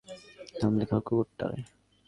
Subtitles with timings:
[0.59, 1.53] নাম লেখো কুকুরটার।